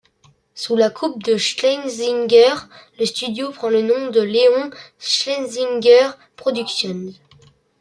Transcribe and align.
Sous 0.55 0.75
la 0.75 0.89
coupe 0.89 1.21
de 1.21 1.37
Schlesinger, 1.37 2.55
le 2.97 3.05
studio 3.05 3.51
prend 3.51 3.69
le 3.69 3.83
nom 3.83 4.09
de 4.09 4.19
Leon 4.19 4.71
Schlesinger 4.97 6.09
Productions. 6.35 7.13